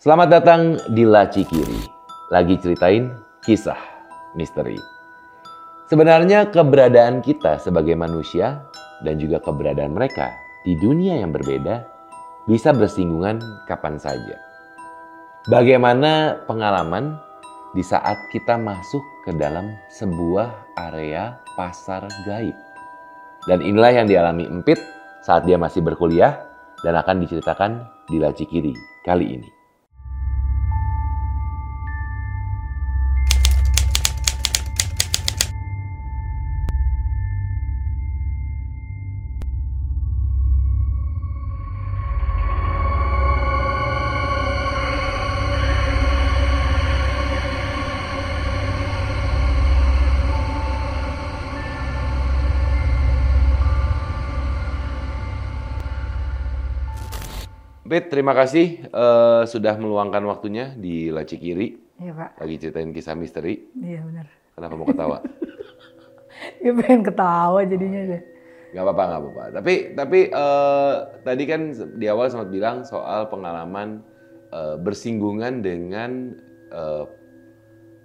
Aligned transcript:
Selamat 0.00 0.32
datang 0.32 0.80
di 0.96 1.04
Laci 1.04 1.44
Kiri. 1.44 1.84
Lagi 2.32 2.56
ceritain 2.56 3.12
kisah 3.44 3.76
misteri. 4.32 4.80
Sebenarnya 5.92 6.48
keberadaan 6.48 7.20
kita 7.20 7.60
sebagai 7.60 7.92
manusia 8.00 8.64
dan 9.04 9.20
juga 9.20 9.44
keberadaan 9.44 9.92
mereka 9.92 10.32
di 10.64 10.72
dunia 10.80 11.20
yang 11.20 11.36
berbeda 11.36 11.84
bisa 12.48 12.72
bersinggungan 12.72 13.44
kapan 13.68 14.00
saja. 14.00 14.40
Bagaimana 15.52 16.48
pengalaman 16.48 17.20
di 17.76 17.84
saat 17.84 18.16
kita 18.32 18.56
masuk 18.56 19.04
ke 19.28 19.36
dalam 19.36 19.76
sebuah 19.92 20.80
area 20.80 21.36
pasar 21.60 22.08
gaib. 22.24 22.56
Dan 23.44 23.60
inilah 23.60 24.00
yang 24.00 24.08
dialami 24.08 24.48
Empit 24.48 24.80
saat 25.20 25.44
dia 25.44 25.60
masih 25.60 25.84
berkuliah 25.84 26.40
dan 26.80 26.96
akan 26.96 27.20
diceritakan 27.20 27.84
di 28.08 28.16
Laci 28.16 28.48
Kiri 28.48 28.72
kali 29.04 29.36
ini. 29.36 29.59
Pit, 57.80 58.12
terima 58.12 58.36
kasih 58.36 58.84
uh, 58.92 59.48
sudah 59.48 59.72
meluangkan 59.80 60.20
waktunya 60.28 60.76
di 60.76 61.08
Laci 61.08 61.40
Kiri. 61.40 61.80
Iya, 61.96 62.12
Pak. 62.12 62.30
Lagi 62.36 62.54
ceritain 62.60 62.92
kisah 62.92 63.16
misteri. 63.16 63.56
Iya, 63.72 64.04
benar. 64.04 64.26
Kenapa 64.52 64.74
mau 64.76 64.84
ketawa? 64.84 65.18
ya 66.64 66.76
pengen 66.76 67.00
ketawa 67.08 67.60
jadinya 67.64 68.00
deh. 68.04 68.22
Gak 68.76 68.84
apa-apa, 68.84 69.02
gak 69.08 69.20
apa-apa. 69.24 69.44
Tapi 69.56 69.74
tapi 69.96 70.20
uh, 70.28 70.94
tadi 71.24 71.44
kan 71.48 71.72
di 71.96 72.06
awal 72.06 72.28
sempat 72.28 72.52
bilang 72.52 72.84
soal 72.84 73.32
pengalaman 73.32 74.04
uh, 74.52 74.76
bersinggungan 74.76 75.64
dengan 75.64 76.36
uh, 76.76 77.08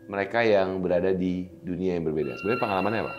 mereka 0.08 0.40
yang 0.40 0.80
berada 0.80 1.12
di 1.12 1.52
dunia 1.68 2.00
yang 2.00 2.08
berbeda. 2.08 2.40
Sebenarnya 2.40 2.64
pengalamannya 2.64 3.02
apa? 3.04 3.14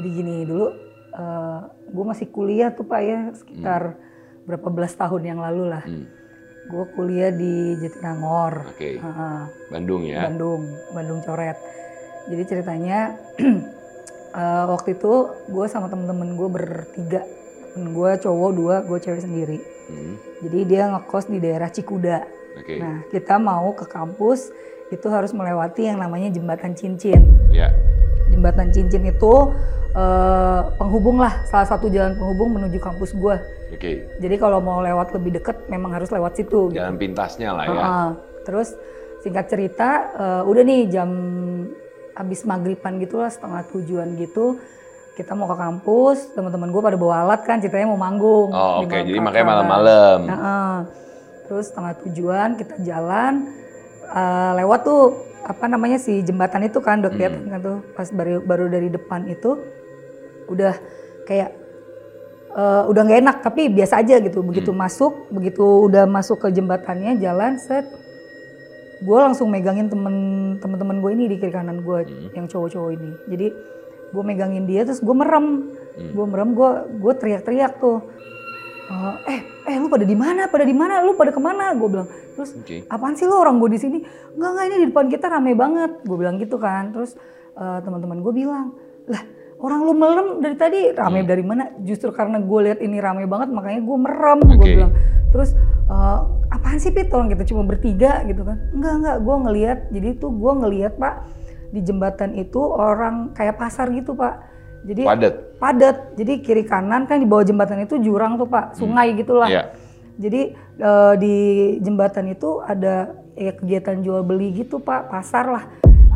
Jadi 0.00 0.08
gini 0.08 0.34
dulu, 0.48 0.72
uh, 1.20 1.68
gue 1.68 2.04
masih 2.08 2.32
kuliah 2.32 2.72
tuh 2.72 2.88
Pak 2.88 3.02
ya, 3.04 3.20
sekitar 3.36 3.82
hmm 3.92 4.08
berapa 4.48 4.68
belas 4.72 4.96
tahun 4.96 5.22
yang 5.28 5.38
lalu 5.44 5.68
lah. 5.68 5.84
Hmm. 5.84 6.08
Gue 6.72 6.84
kuliah 6.96 7.28
di 7.28 7.76
Jatinangor. 7.76 8.72
Oke. 8.72 8.96
Okay. 8.96 9.04
Uh, 9.04 9.44
Bandung 9.68 10.08
ya. 10.08 10.24
Bandung, 10.24 10.64
Bandung 10.96 11.20
coret. 11.20 11.56
Jadi 12.28 12.42
ceritanya 12.48 13.12
uh, 14.32 14.64
waktu 14.72 14.96
itu 14.96 15.12
gue 15.52 15.66
sama 15.68 15.92
temen-temen 15.92 16.32
gue 16.36 16.48
bertiga. 16.48 17.22
Temen 17.76 17.92
gue 17.92 18.10
cowok 18.24 18.50
dua, 18.56 18.76
gue 18.88 18.98
cewek 19.00 19.20
sendiri. 19.20 19.60
Hmm. 19.92 20.16
Jadi 20.48 20.58
dia 20.64 20.88
ngekos 20.96 21.28
di 21.28 21.38
daerah 21.40 21.68
Cikuda. 21.68 22.18
Okay. 22.64 22.80
Nah 22.80 23.04
kita 23.12 23.36
mau 23.36 23.76
ke 23.76 23.84
kampus 23.84 24.48
itu 24.88 25.04
harus 25.12 25.36
melewati 25.36 25.92
yang 25.92 26.00
namanya 26.00 26.32
jembatan 26.32 26.72
cincin. 26.72 27.20
Yeah. 27.52 27.76
Jembatan 28.38 28.70
cincin 28.70 29.02
itu 29.02 29.50
uh, 29.98 30.60
penghubung 30.78 31.18
lah, 31.18 31.42
salah 31.50 31.66
satu 31.66 31.90
jalan 31.90 32.14
penghubung 32.14 32.54
menuju 32.54 32.78
kampus 32.78 33.18
gue. 33.18 33.34
Oke. 33.74 33.82
Okay. 33.82 33.94
Jadi 34.22 34.38
kalau 34.38 34.62
mau 34.62 34.78
lewat 34.78 35.10
lebih 35.18 35.42
deket, 35.42 35.66
memang 35.66 35.90
harus 35.90 36.06
lewat 36.14 36.38
situ. 36.38 36.70
Jalan 36.70 36.94
gitu. 36.94 37.02
pintasnya 37.02 37.50
lah 37.50 37.64
ya. 37.66 37.82
Uh, 37.82 38.08
terus 38.46 38.78
singkat 39.26 39.50
cerita, 39.50 40.14
uh, 40.14 40.42
udah 40.46 40.62
nih 40.62 40.86
jam 40.86 41.10
habis 42.14 42.46
maghriban 42.46 43.02
gitu 43.02 43.18
lah, 43.18 43.26
setengah 43.26 43.66
tujuan 43.74 44.14
gitu. 44.22 44.62
Kita 45.18 45.34
mau 45.34 45.50
ke 45.50 45.58
kampus, 45.58 46.30
teman-teman 46.38 46.70
gue 46.70 46.78
pada 46.78 46.94
bawa 46.94 47.26
alat 47.26 47.42
kan, 47.42 47.58
ceritanya 47.58 47.90
mau 47.90 47.98
manggung. 47.98 48.54
Oh 48.54 48.86
oke, 48.86 48.94
okay. 48.94 49.02
jadi 49.02 49.18
makanya 49.18 49.46
malam-malam. 49.50 50.18
Uh, 50.30 50.34
uh. 50.38 50.74
Terus 51.50 51.74
setengah 51.74 51.92
tujuan 52.06 52.48
kita 52.54 52.78
jalan, 52.86 53.50
uh, 54.12 54.52
lewat 54.58 54.80
tuh 54.84 55.02
apa 55.48 55.64
namanya 55.64 55.96
si 55.96 56.20
jembatan 56.20 56.68
itu 56.68 56.78
kan 56.84 57.00
udah 57.00 57.12
kelihatan 57.12 57.48
hmm. 57.48 57.52
kan 57.52 57.60
tuh 57.64 57.78
pas 57.96 58.08
baru 58.12 58.44
baru 58.44 58.66
dari 58.68 58.88
depan 58.92 59.24
itu 59.32 59.56
udah 60.48 60.76
kayak 61.24 61.56
uh, 62.52 62.84
udah 62.88 63.02
nggak 63.04 63.20
enak 63.24 63.36
tapi 63.40 63.72
biasa 63.72 64.04
aja 64.04 64.20
gitu 64.20 64.44
begitu 64.44 64.72
hmm. 64.72 64.80
masuk 64.80 65.12
begitu 65.32 65.64
udah 65.64 66.04
masuk 66.04 66.44
ke 66.44 66.48
jembatannya 66.52 67.16
jalan 67.20 67.56
set 67.56 67.88
gue 68.98 69.18
langsung 69.18 69.48
megangin 69.48 69.86
temen 69.86 70.16
temen-temen 70.58 70.98
gue 70.98 71.10
ini 71.14 71.24
di 71.30 71.36
kiri 71.38 71.54
kanan 71.54 71.80
gue 71.86 71.98
hmm. 72.04 72.34
yang 72.34 72.46
cowok-cowok 72.50 72.90
ini 72.98 73.10
jadi 73.30 73.46
gue 74.08 74.22
megangin 74.24 74.64
dia 74.66 74.82
terus 74.82 75.00
gue 75.00 75.14
merem 75.14 75.70
hmm. 75.96 76.12
gue 76.12 76.26
merem 76.26 76.50
gue 76.52 76.70
gue 76.98 77.12
teriak-teriak 77.14 77.78
tuh 77.78 78.02
uh, 78.88 79.14
eh 79.28 79.40
eh 79.68 79.76
lu 79.76 79.86
pada 79.92 80.04
di 80.04 80.16
mana? 80.16 80.48
Pada 80.48 80.64
di 80.64 80.74
mana? 80.74 81.04
Lu 81.04 81.14
pada 81.14 81.30
ke 81.30 81.40
mana? 81.40 81.72
Gue 81.76 81.88
bilang 81.92 82.08
terus 82.34 82.54
okay. 82.54 82.86
apaan 82.88 83.14
sih 83.18 83.26
lu 83.28 83.36
orang 83.36 83.60
gue 83.60 83.70
di 83.76 83.80
sini? 83.80 83.98
Enggak 84.36 84.50
enggak 84.50 84.64
ini 84.66 84.76
di 84.76 84.86
depan 84.90 85.06
kita 85.12 85.26
rame 85.28 85.52
banget. 85.54 85.90
Gue 86.04 86.16
bilang 86.16 86.36
gitu 86.40 86.56
kan. 86.56 86.90
Terus 86.90 87.14
uh, 87.56 87.78
teman-teman 87.84 88.24
gue 88.24 88.32
bilang 88.32 88.74
lah 89.08 89.22
orang 89.58 89.80
lu 89.84 89.92
merem 89.94 90.28
dari 90.40 90.56
tadi. 90.56 90.80
Rame 90.96 91.20
hmm. 91.22 91.28
dari 91.28 91.44
mana? 91.44 91.64
Justru 91.84 92.10
karena 92.10 92.40
gue 92.40 92.60
lihat 92.70 92.78
ini 92.80 92.96
rame 92.98 93.28
banget 93.28 93.52
makanya 93.52 93.80
gue 93.84 93.96
merem 94.00 94.40
okay. 94.42 94.56
gue 94.56 94.68
bilang. 94.80 94.92
Terus 95.28 95.50
uh, 95.92 96.18
apaan 96.48 96.80
sih 96.80 96.90
Pit? 96.90 97.12
Orang 97.12 97.28
kita 97.28 97.44
cuma 97.44 97.62
bertiga 97.68 98.24
gitu 98.24 98.42
kan. 98.42 98.56
Enggak 98.72 98.94
enggak 99.04 99.16
gue 99.20 99.36
ngelihat. 99.44 99.78
Jadi 99.92 100.08
tuh 100.16 100.32
gue 100.32 100.52
ngelihat 100.64 100.96
pak 100.96 101.14
di 101.68 101.84
jembatan 101.84 102.32
itu 102.32 102.64
orang 102.64 103.36
kayak 103.36 103.60
pasar 103.60 103.92
gitu 103.92 104.16
pak 104.16 104.40
jadi 104.86 105.02
padat 105.06 105.34
padat 105.58 105.96
jadi 106.14 106.32
kiri 106.42 106.64
kanan 106.66 107.06
kan 107.10 107.18
di 107.18 107.26
bawah 107.26 107.42
jembatan 107.42 107.82
itu 107.82 107.98
jurang 107.98 108.38
tuh 108.38 108.46
pak 108.46 108.78
sungai 108.78 109.10
hmm. 109.10 109.18
gitulah 109.22 109.48
yeah. 109.50 109.66
jadi 110.18 110.54
uh, 110.82 111.14
di 111.18 111.36
jembatan 111.82 112.30
itu 112.30 112.62
ada 112.62 113.14
ya 113.38 113.54
kegiatan 113.54 114.02
jual 114.02 114.22
beli 114.26 114.54
gitu 114.54 114.78
pak 114.78 115.10
pasar 115.10 115.46
lah 115.50 115.64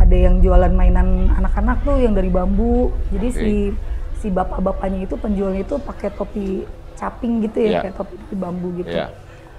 ada 0.03 0.17
yang 0.19 0.43
jualan 0.43 0.73
mainan 0.75 1.31
anak-anak 1.39 1.87
tuh 1.87 1.97
yang 2.03 2.13
dari 2.13 2.29
bambu. 2.29 2.91
Jadi 3.15 3.29
okay. 3.31 3.39
si 3.39 3.53
si 4.19 4.29
bapak-bapaknya 4.31 5.07
itu 5.07 5.15
penjualnya 5.19 5.63
itu 5.63 5.79
pakai 5.79 6.11
topi 6.15 6.67
caping 6.99 7.43
gitu 7.47 7.59
ya, 7.67 7.71
yeah. 7.79 7.83
kayak 7.87 7.97
topi, 7.97 8.15
topi 8.19 8.37
bambu 8.37 8.69
gitu. 8.83 8.93
Yeah. 8.93 9.11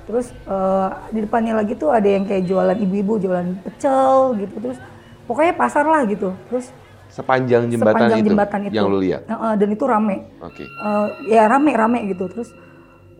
Terus 0.03 0.35
uh, 0.51 1.09
di 1.15 1.23
depannya 1.23 1.55
lagi 1.55 1.79
tuh 1.79 1.95
ada 1.95 2.05
yang 2.05 2.27
kayak 2.27 2.43
jualan 2.43 2.75
ibu-ibu 2.75 3.23
jualan 3.23 3.47
pecel 3.63 4.35
gitu. 4.39 4.55
Terus 4.59 4.77
pokoknya 5.25 5.53
pasar 5.55 5.87
lah 5.87 6.03
gitu. 6.05 6.35
Terus 6.51 6.69
sepanjang 7.13 7.69
jembatan, 7.69 7.93
sepanjang 7.93 8.19
itu, 8.19 8.27
jembatan 8.33 8.59
itu 8.65 8.73
yang 8.73 8.89
lu 8.89 8.97
lihat. 8.97 9.21
Uh, 9.29 9.53
dan 9.53 9.69
itu 9.69 9.85
rame. 9.85 10.17
Oke. 10.41 10.65
Okay. 10.65 10.67
Uh, 10.81 11.07
ya 11.29 11.45
rame 11.45 11.71
rame 11.77 12.09
gitu. 12.09 12.25
Terus 12.25 12.49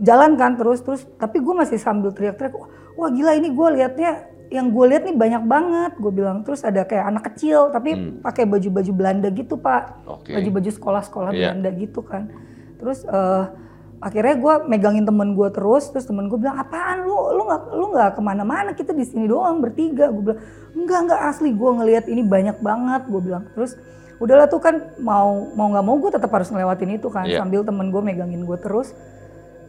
jalan 0.01 0.33
kan 0.35 0.57
terus 0.57 0.81
terus 0.81 1.05
tapi 1.21 1.37
gue 1.37 1.53
masih 1.53 1.77
sambil 1.77 2.09
teriak-teriak 2.11 2.53
wah 2.97 3.09
gila 3.13 3.37
ini 3.37 3.53
gue 3.53 3.67
liatnya 3.77 4.11
yang 4.53 4.69
gue 4.69 4.85
lihat 4.85 5.03
nih 5.09 5.17
banyak 5.17 5.43
banget 5.49 5.91
gue 5.97 6.11
bilang 6.13 6.45
terus 6.45 6.61
ada 6.61 6.85
kayak 6.85 7.09
anak 7.09 7.23
kecil 7.33 7.73
tapi 7.73 7.97
hmm. 7.97 8.21
pakai 8.21 8.45
baju-baju 8.45 8.91
Belanda 8.93 9.29
gitu 9.33 9.57
pak 9.57 10.05
okay. 10.05 10.37
baju-baju 10.37 10.69
sekolah-sekolah 10.69 11.31
yeah. 11.33 11.53
Belanda 11.53 11.69
gitu 11.73 12.05
kan 12.05 12.29
terus 12.77 13.01
uh, 13.09 13.49
akhirnya 14.03 14.35
gue 14.35 14.53
megangin 14.67 15.07
temen 15.07 15.31
gue 15.31 15.47
terus 15.55 15.87
terus 15.89 16.03
temen 16.03 16.27
gue 16.27 16.35
bilang 16.35 16.59
apaan 16.59 17.07
lu? 17.07 17.15
Lu 17.39 17.47
nggak 17.47 17.61
lu 17.71 17.85
nggak 17.95 18.09
ke 18.19 18.21
mana-mana 18.21 18.69
kita 18.75 18.91
di 18.91 19.07
sini 19.07 19.25
doang 19.31 19.63
bertiga. 19.63 20.11
Gue 20.11 20.31
bilang 20.31 20.39
enggak 20.75 20.99
enggak 21.07 21.21
asli 21.31 21.49
gue 21.55 21.71
ngelihat 21.79 22.05
ini 22.11 22.21
banyak 22.27 22.59
banget 22.59 23.01
gue 23.07 23.21
bilang. 23.23 23.47
Terus 23.55 23.79
udahlah 24.19 24.51
tuh 24.51 24.59
kan 24.59 24.75
mau 24.99 25.47
mau 25.55 25.71
nggak 25.71 25.85
mau 25.87 25.95
gue 26.03 26.11
tetap 26.11 26.31
harus 26.35 26.51
ngelewatin 26.51 26.91
itu 26.99 27.07
kan 27.07 27.25
yeah. 27.25 27.39
sambil 27.39 27.63
temen 27.63 27.87
gue 27.89 28.01
megangin 28.03 28.43
gue 28.43 28.57
terus. 28.59 28.91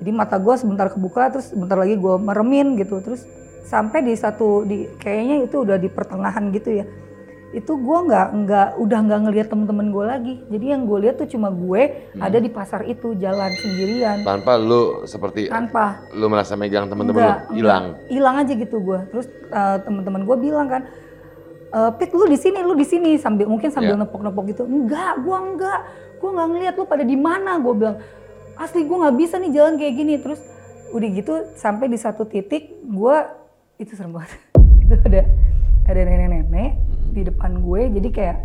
Jadi 0.03 0.11
mata 0.11 0.43
gue 0.43 0.55
sebentar 0.59 0.91
kebuka 0.91 1.31
terus 1.31 1.55
sebentar 1.55 1.79
lagi 1.79 1.95
gue 1.95 2.15
meremin 2.19 2.75
gitu. 2.75 2.99
Terus 2.99 3.23
sampai 3.65 4.03
di 4.03 4.19
satu 4.19 4.67
di 4.67 4.91
kayaknya 4.99 5.47
itu 5.47 5.63
udah 5.63 5.79
di 5.79 5.87
pertengahan 5.87 6.51
gitu 6.51 6.83
ya 6.83 6.85
itu 7.55 7.73
gue 7.79 7.99
nggak 8.11 8.27
nggak 8.45 8.69
udah 8.83 8.99
nggak 9.07 9.21
ngelihat 9.31 9.47
temen-temen 9.47 9.87
gue 9.95 10.05
lagi. 10.05 10.35
Jadi 10.51 10.67
yang 10.75 10.83
gue 10.91 10.99
lihat 11.07 11.23
tuh 11.23 11.31
cuma 11.31 11.55
gue 11.55 11.83
hmm. 12.11 12.21
ada 12.21 12.39
di 12.43 12.51
pasar 12.51 12.83
itu 12.83 13.15
jalan 13.15 13.55
sendirian. 13.63 14.27
Tanpa 14.27 14.59
lu 14.59 15.07
seperti 15.07 15.47
tanpa. 15.47 16.03
lu 16.11 16.27
merasa 16.27 16.59
megang 16.59 16.91
temen-temen 16.91 17.23
lu 17.23 17.33
hilang? 17.55 17.85
Hilang 18.11 18.43
aja 18.43 18.53
gitu 18.59 18.83
gue 18.83 18.99
terus 19.15 19.31
uh, 19.55 19.79
temen-temen 19.87 20.27
gue 20.27 20.37
bilang 20.43 20.67
kan 20.67 20.83
e, 21.71 21.81
Pit 21.99 22.11
lu 22.11 22.27
di 22.27 22.39
sini 22.39 22.59
lu 22.63 22.75
di 22.75 22.87
sini 22.87 23.15
sambil 23.19 23.47
mungkin 23.47 23.71
sambil 23.71 23.95
yeah. 23.95 24.03
nepok-nepok 24.03 24.45
gitu. 24.51 24.63
Enggak 24.67 25.23
gue 25.23 25.39
enggak 25.39 25.79
gue 26.19 26.31
nggak 26.35 26.49
ngeliat 26.51 26.75
lu 26.75 26.85
pada 26.91 27.05
di 27.07 27.15
mana 27.15 27.63
gue 27.63 27.75
bilang. 27.79 27.97
Asli 28.59 28.83
gue 28.83 28.97
nggak 28.99 29.17
bisa 29.19 29.39
nih 29.39 29.51
jalan 29.55 29.79
kayak 29.79 29.95
gini. 29.95 30.15
Terus 30.19 30.43
udah 30.91 31.09
gitu 31.11 31.35
sampai 31.55 31.87
di 31.87 31.99
satu 31.99 32.27
titik 32.27 32.83
gue 32.83 33.17
itu 33.79 33.95
serem 33.95 34.11
banget. 34.11 34.35
Itu 34.85 34.95
ada 35.01 35.23
ada 35.85 36.01
nenek-nenek 36.01 36.74
di 37.15 37.23
depan 37.23 37.63
gue 37.63 37.95
jadi 37.95 38.09
kayak 38.11 38.37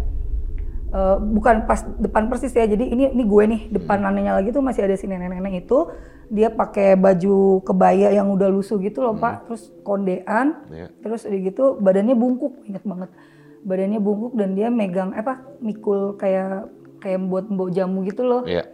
eh, 0.93 1.17
bukan 1.17 1.65
pas 1.65 1.81
depan 1.97 2.29
persis 2.29 2.53
ya. 2.53 2.69
Jadi 2.69 2.93
ini 2.93 3.09
ini 3.09 3.23
gue 3.25 3.43
nih 3.49 3.61
depan 3.73 4.05
neneknya 4.05 4.37
lagi 4.37 4.53
tuh 4.53 4.61
masih 4.61 4.85
ada 4.85 4.93
si 4.93 5.09
nenek-nenek 5.09 5.65
itu. 5.65 5.89
Dia 6.29 6.53
pakai 6.53 6.93
baju 6.93 7.65
kebaya 7.65 8.13
yang 8.13 8.29
udah 8.29 8.53
lusuh 8.53 8.77
gitu 8.77 9.01
loh 9.01 9.17
pak. 9.17 9.49
Terus 9.49 9.73
kondean. 9.81 10.61
Ya. 10.69 10.93
Terus 11.01 11.25
udah 11.25 11.39
gitu 11.41 11.63
badannya 11.81 12.13
bungkuk 12.13 12.61
inget 12.69 12.85
banget. 12.85 13.09
Badannya 13.65 13.97
bungkuk 13.97 14.37
dan 14.37 14.53
dia 14.53 14.69
megang 14.69 15.11
apa 15.17 15.41
mikul 15.59 16.13
kayak 16.21 16.69
kayak 17.01 17.19
buat 17.25 17.49
mbok 17.49 17.73
jamu 17.73 18.05
gitu 18.05 18.21
loh. 18.21 18.45
Iya. 18.45 18.69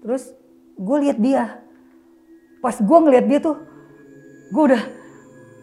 Terus 0.00 0.32
gue 0.80 0.96
lihat 1.04 1.18
dia. 1.20 1.60
Pas 2.64 2.74
gue 2.80 2.98
ngeliat 2.98 3.26
dia 3.28 3.38
tuh, 3.38 3.56
gue 4.50 4.62
udah 4.72 4.82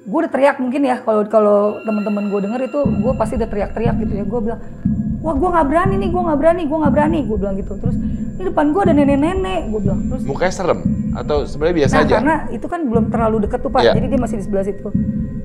gue 0.03 0.17
udah 0.19 0.27
teriak 0.29 0.59
mungkin 0.59 0.83
ya 0.83 1.00
kalau 1.00 1.23
kalau 1.25 1.59
teman-teman 1.81 2.27
gue 2.27 2.39
denger 2.44 2.61
itu 2.67 2.79
gue 2.83 3.13
pasti 3.15 3.39
udah 3.39 3.47
teriak-teriak 3.47 3.95
gitu 4.03 4.13
ya 4.13 4.23
gue 4.23 4.39
bilang 4.41 4.59
wah 5.23 5.31
gue 5.31 5.50
nggak 5.50 5.67
berani 5.67 5.95
nih 5.95 6.09
gue 6.11 6.21
nggak 6.21 6.39
berani 6.39 6.61
gue 6.67 6.77
nggak 6.77 6.94
berani 6.94 7.19
gue 7.23 7.38
bilang 7.39 7.55
gitu 7.55 7.73
terus 7.79 7.95
di 8.33 8.44
depan 8.44 8.65
gue 8.69 8.81
ada 8.83 8.94
nenek-nenek 8.94 9.61
gue 9.71 9.79
bilang 9.79 10.00
terus 10.11 10.21
Mukanya 10.27 10.51
serem 10.53 10.79
atau 11.13 11.38
sebenarnya 11.47 11.75
biasa 11.79 11.94
nah 11.94 12.03
aja? 12.03 12.15
karena 12.19 12.35
itu 12.51 12.65
kan 12.67 12.79
belum 12.83 13.05
terlalu 13.07 13.38
deket 13.47 13.59
tuh 13.63 13.71
pak 13.71 13.81
Iya. 13.81 13.94
jadi 13.95 14.05
dia 14.09 14.19
masih 14.19 14.35
di 14.35 14.44
sebelah 14.44 14.65
situ 14.65 14.89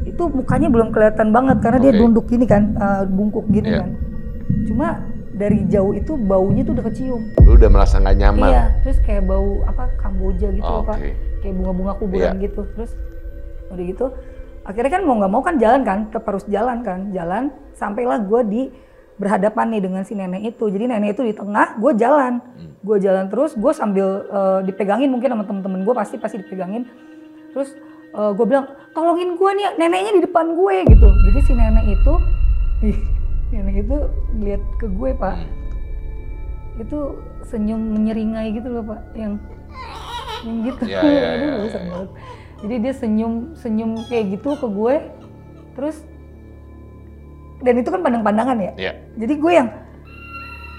itu 0.03 0.23
mukanya 0.27 0.69
belum 0.69 0.89
kelihatan 0.91 1.29
banget 1.31 1.57
karena 1.63 1.79
dia 1.79 1.93
Oke. 1.95 2.01
dunduk 2.03 2.27
gini 2.27 2.45
kan 2.45 2.63
eh, 2.75 3.03
bungkuk 3.07 3.47
gini 3.47 3.69
Iya. 3.71 3.79
kan 3.79 3.91
cuma 4.67 4.87
dari 5.39 5.71
jauh 5.71 5.95
itu 5.95 6.19
baunya 6.19 6.67
tuh 6.67 6.75
udah 6.75 6.87
kecium 6.91 7.23
Lu 7.47 7.55
udah 7.55 7.71
merasa 7.71 8.03
nggak 8.03 8.17
nyaman? 8.19 8.51
Iya, 8.51 8.65
terus 8.83 8.99
kayak 9.07 9.23
bau 9.23 9.63
apa 9.65 9.87
Kamboja 9.95 10.51
gitu 10.51 10.67
Pak. 10.83 10.99
Oke. 10.99 11.15
Kayak 11.39 11.55
bunga-bunga 11.55 11.93
kuburan 11.95 12.35
Iya. 12.35 12.43
gitu. 12.43 12.61
Terus 12.75 12.91
udah 13.71 13.85
gitu 13.87 14.07
akhirnya 14.65 14.93
kan 14.99 15.03
mau 15.07 15.15
nggak 15.19 15.33
mau 15.33 15.43
kan 15.43 15.57
jalan 15.59 15.83
kan, 15.83 15.99
tetap 16.09 16.25
harus 16.27 16.45
jalan 16.49 16.83
kan. 16.83 17.11
Jalan 17.15 17.51
sampailah 17.75 18.23
gue 18.25 18.41
di 18.47 18.63
berhadapan 19.19 19.75
nih 19.75 19.83
dengan 19.83 20.03
si 20.07 20.15
nenek 20.15 20.55
itu. 20.55 20.65
Jadi 20.71 20.85
nenek 20.91 21.19
itu 21.19 21.23
di 21.27 21.35
tengah, 21.35 21.79
gue 21.79 21.93
jalan. 21.99 22.39
Hmm. 22.41 22.73
Gue 22.83 22.97
jalan 23.03 23.27
terus, 23.27 23.55
gue 23.59 23.73
sambil 23.75 24.27
eh, 24.31 24.61
dipegangin 24.67 25.11
mungkin 25.11 25.35
sama 25.35 25.45
temen-temen 25.47 25.83
gue 25.83 25.95
pasti 25.95 26.17
pasti 26.19 26.39
dipegangin. 26.43 26.87
Terus 27.55 27.75
gue 28.09 28.47
bilang, 28.49 28.65
tolongin 28.97 29.37
gue 29.37 29.51
nih, 29.53 29.77
neneknya 29.77 30.13
di 30.17 30.23
depan 30.25 30.57
gue 30.57 30.75
gitu. 30.91 31.07
Jadi 31.29 31.39
si 31.45 31.53
nenek 31.53 31.87
itu, 31.93 32.15
ih, 32.89 32.99
nenek 33.53 33.85
itu 33.85 33.97
lihat 34.43 34.63
ke 34.81 34.87
gue 34.89 35.11
pak 35.13 35.37
Hmm. 36.79 36.87
itu 36.87 36.99
senyum 37.43 37.81
menyeringai 37.91 38.55
gitu 38.55 38.71
loh 38.71 38.87
pak 38.87 39.01
yang 39.19 39.35
yang 40.47 40.57
gitu 40.63 40.83
Aduh, 40.95 41.11
iya, 41.11 41.51
bagusan 41.59 41.83
iya. 41.83 41.91
banget. 41.91 42.11
Jadi 42.65 42.75
dia 42.83 42.95
senyum 42.95 43.55
senyum 43.55 43.99
kayak 44.11 44.39
gitu 44.39 44.59
ke 44.59 44.67
gue. 44.67 44.95
Terus 45.79 45.97
dan 47.63 47.75
itu 47.75 47.89
kan 47.91 48.01
pandang-pandangan 48.03 48.57
ya? 48.59 48.73
Iya. 48.79 48.93
jadi 49.19 49.35
gue 49.35 49.53
yang 49.53 49.69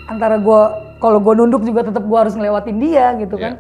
antara 0.08 0.40
gue 0.40 0.62
kalau 1.04 1.20
gue 1.20 1.34
nunduk 1.36 1.64
juga 1.68 1.84
tetap 1.84 2.08
gue 2.08 2.18
harus 2.18 2.34
ngelewatin 2.40 2.78
dia 2.80 3.20
gitu 3.20 3.36
Iya. 3.36 3.44
kan 3.44 3.54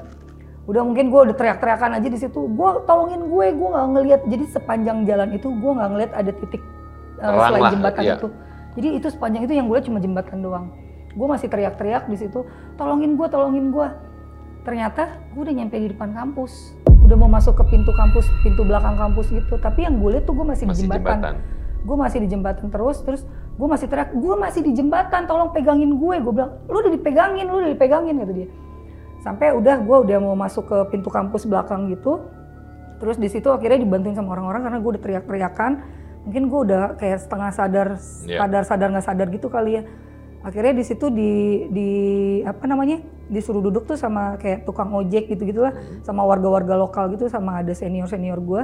udah 0.69 0.81
mungkin 0.85 1.09
gue 1.09 1.19
udah 1.29 1.35
teriak-teriakan 1.35 1.97
aja 1.97 2.07
di 2.13 2.19
situ. 2.21 2.45
Gue 2.53 2.69
tolongin 2.85 3.25
gue 3.25 3.45
gue 3.57 3.69
nggak 3.73 3.87
ngelihat. 3.89 4.21
Jadi 4.29 4.43
sepanjang 4.53 5.01
jalan 5.01 5.33
itu 5.33 5.49
gue 5.49 5.71
nggak 5.73 5.89
ngelihat 5.97 6.11
ada 6.13 6.29
titik 6.29 6.61
uh, 7.17 7.25
Terang 7.25 7.41
selain 7.49 7.63
lah, 7.65 7.71
jembatan 7.73 8.03
iya. 8.05 8.15
itu. 8.21 8.27
Jadi 8.77 8.87
itu 9.01 9.07
sepanjang 9.09 9.41
itu 9.49 9.53
yang 9.57 9.65
gue 9.65 9.79
cuma 9.81 9.97
jembatan 9.97 10.37
doang. 10.45 10.65
Gue 11.17 11.25
masih 11.25 11.49
teriak-teriak 11.49 12.05
di 12.05 12.17
situ. 12.21 12.45
Tolongin 12.77 13.17
gue 13.17 13.27
tolongin 13.33 13.73
gue 13.73 13.87
ternyata 14.69 15.17
gue 15.33 15.41
udah 15.41 15.55
nyampe 15.57 15.75
di 15.75 15.89
depan 15.89 16.13
kampus. 16.13 16.77
Udah 17.01 17.17
mau 17.17 17.25
masuk 17.25 17.57
ke 17.57 17.73
pintu 17.73 17.89
kampus 17.89 18.29
pintu 18.45 18.61
belakang 18.61 18.93
kampus 18.93 19.33
gitu. 19.33 19.57
Tapi 19.57 19.89
yang 19.89 19.97
gue 19.97 20.13
lihat 20.13 20.29
tuh 20.29 20.37
gue 20.37 20.45
masih, 20.45 20.69
Masih 20.69 20.85
di 20.85 20.93
jembatan, 20.93 21.17
jembatan. 21.17 21.33
gue 21.79 21.95
masih 21.97 22.17
di 22.19 22.27
jembatan 22.27 22.65
terus 22.69 22.97
terus 23.01 23.21
gue 23.55 23.67
masih 23.67 23.87
teriak 23.89 24.11
gue 24.13 24.35
masih 24.37 24.61
di 24.61 24.71
jembatan 24.77 25.25
tolong 25.25 25.49
pegangin 25.49 25.97
gue. 25.97 26.15
Gue 26.21 26.33
bilang 26.37 26.61
lu 26.69 26.77
udah 26.77 26.93
dipegangin 26.93 27.49
lu 27.49 27.65
udah 27.65 27.71
dipegangin 27.73 28.13
kata 28.21 28.33
dia. 28.37 28.47
Sampai 29.25 29.57
udah 29.57 29.75
gue 29.81 29.97
udah 30.05 30.17
mau 30.21 30.37
masuk 30.37 30.69
ke 30.69 30.77
pintu 30.93 31.09
kampus 31.09 31.49
belakang 31.49 31.89
gitu. 31.89 32.21
Terus 33.01 33.17
di 33.17 33.25
situ 33.25 33.49
akhirnya 33.49 33.81
dibantuin 33.81 34.13
sama 34.13 34.37
orang-orang 34.37 34.69
karena 34.69 34.77
gue 34.77 34.89
udah 34.93 35.01
teriak-teriakan. 35.01 35.71
Mungkin 36.29 36.43
gue 36.45 36.59
udah 36.69 36.83
kayak 36.93 37.25
setengah 37.25 37.49
sadar 37.49 37.87
Iya. 38.29 38.37
sadar 38.37 38.63
sadar 38.69 38.87
nggak 38.93 39.05
sadar 39.07 39.27
gitu 39.33 39.49
kali 39.49 39.81
ya 39.81 39.83
akhirnya 40.39 40.73
di 40.79 40.83
situ 40.87 41.11
di 41.11 41.31
di 41.67 41.89
apa 42.47 42.63
namanya 42.63 43.03
disuruh 43.27 43.59
duduk 43.59 43.85
tuh 43.85 43.99
sama 43.99 44.39
kayak 44.39 44.63
tukang 44.63 44.89
ojek 44.95 45.27
gitu 45.27 45.43
gitulah 45.43 45.75
sama 46.01 46.23
warga-warga 46.23 46.79
lokal 46.79 47.11
gitu 47.13 47.27
sama 47.27 47.59
ada 47.59 47.75
senior 47.75 48.07
senior 48.07 48.39
gue 48.39 48.63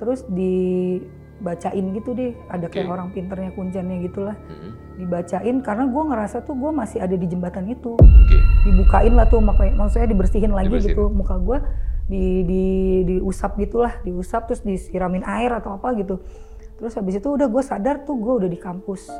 terus 0.00 0.26
dibacain 0.26 1.84
gitu 1.94 2.10
deh 2.16 2.32
ada 2.50 2.66
kayak 2.66 2.90
orang 2.90 3.14
pinternya 3.14 3.54
kunciannya 3.54 3.96
gitulah. 4.08 4.36
Mm-mm. 4.48 4.72
dibacain 4.94 5.58
karena 5.58 5.90
gue 5.90 6.02
ngerasa 6.06 6.46
tuh 6.46 6.54
gue 6.54 6.70
masih 6.70 7.02
ada 7.02 7.18
di 7.18 7.26
jembatan 7.26 7.66
itu. 7.66 7.98
Dibukain 8.62 9.10
lah 9.10 9.26
tuh 9.26 9.42
makanya 9.42 9.74
maksudnya 9.74 10.06
dibersihin 10.06 10.54
lagi 10.54 10.70
Dibersihin. 10.70 10.94
gitu 10.94 11.10
muka 11.10 11.34
gue 11.38 11.58
di 12.04 12.46
di 12.46 12.64
diusap 13.02 13.58
gitulah 13.58 13.98
diusap 14.06 14.46
terus 14.46 14.62
disiramin 14.62 15.26
air 15.26 15.50
atau 15.50 15.74
apa 15.74 15.94
gitu. 15.98 16.22
Terus 16.78 16.94
habis 16.94 17.18
itu 17.18 17.26
udah 17.26 17.50
gue 17.50 17.62
sadar 17.62 18.06
tuh 18.06 18.14
gue 18.18 18.32
udah 18.44 18.50
di 18.50 18.58
kampus 18.58 19.10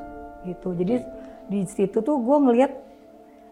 gitu. 0.47 0.79
Jadi 0.79 1.03
di 1.47 1.65
situ 1.65 1.99
tuh 1.99 2.17
gue 2.17 2.37
ngelihat 2.41 2.73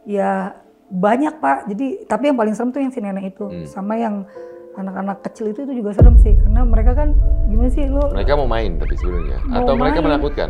ya 0.04 0.56
banyak 0.88 1.34
pak 1.38 1.66
jadi 1.66 1.86
tapi 2.04 2.24
yang 2.26 2.36
paling 2.36 2.52
serem 2.52 2.68
tuh 2.68 2.80
yang 2.80 2.90
si 2.90 2.98
nenek 2.98 3.30
itu 3.30 3.44
Hmm. 3.44 3.64
sama 3.64 3.94
yang 3.94 4.24
anak-anak 4.72 5.20
kecil 5.22 5.48
itu 5.48 5.62
itu 5.62 5.72
juga 5.74 5.92
serem 5.92 6.16
sih 6.16 6.32
karena 6.34 6.62
mereka 6.62 6.92
kan 6.94 7.12
gimana 7.46 7.68
sih 7.68 7.84
lu 7.84 8.00
Mereka 8.08 8.32
mau 8.34 8.46
main 8.46 8.70
tapi 8.74 8.94
sebenarnya 8.94 9.38
atau 9.52 9.74
mereka 9.74 9.98
main. 9.98 10.06
menakutkan? 10.10 10.48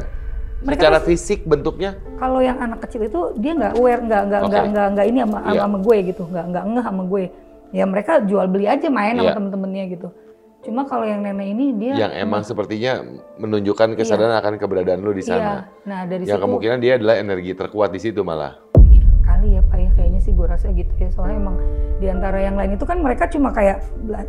Mereka 0.63 0.79
Secara 0.79 0.97
tuh- 0.97 1.07
fisik 1.09 1.43
bentuknya 1.43 1.91
kalau 2.17 2.39
yang 2.39 2.55
anak 2.57 2.79
kecil 2.81 3.03
itu 3.03 3.19
dia 3.37 3.51
nggak 3.53 3.73
aware 3.77 3.99
nggak 4.01 4.23
nggak 4.25 4.41
nggak 4.45 4.65
nggak 4.69 4.87
nggak 4.95 5.07
ini 5.09 5.19
sama, 5.21 5.37
sama, 5.37 5.51
Iya. 5.51 5.61
sama 5.61 5.79
gue 5.81 5.97
gitu 6.05 6.23
nggak 6.25 6.45
nggak 6.49 6.65
ngeh 6.65 6.85
sama 6.85 7.03
gue 7.05 7.23
ya 7.73 7.85
mereka 7.85 8.13
jual 8.21 8.47
beli 8.47 8.67
aja 8.67 8.87
main 8.89 9.15
sama 9.17 9.25
Iya. 9.25 9.35
temen-temennya 9.35 9.85
gitu 9.91 10.09
cuma 10.63 10.87
kalau 10.87 11.03
yang 11.03 11.21
nenek 11.21 11.49
ini 11.49 11.67
dia 11.75 11.93
yang 11.99 12.13
emang 12.15 12.41
sepertinya 12.41 13.03
menunjukkan 13.37 13.99
kesadaran 13.99 14.31
akan 14.33 14.55
keberadaan 14.57 15.03
lu 15.03 15.11
di 15.11 15.21
iya 15.21 15.29
sana. 15.29 15.55
nah 15.83 16.07
dari 16.07 16.23
Yang 16.23 16.39
situ 16.39 16.45
kemungkinan 16.47 16.79
dia 16.79 16.93
adalah 16.95 17.19
energi 17.19 17.51
terkuat 17.53 17.91
di 17.91 18.01
situ 18.01 18.23
malah. 18.23 18.63
kali 19.23 19.55
ya 19.55 19.63
pak 19.63 19.75
ya 19.77 19.91
kayaknya 19.93 20.21
sih 20.21 20.31
gue 20.31 20.47
rasa 20.47 20.71
gitu 20.71 20.93
ya 20.97 21.11
soalnya 21.11 21.39
emang 21.41 21.57
di 21.99 22.07
antara 22.07 22.39
yang 22.39 22.55
lain 22.55 22.75
itu 22.75 22.83
kan 22.83 22.99
mereka 22.99 23.27
cuma 23.27 23.51
kayak 23.51 23.83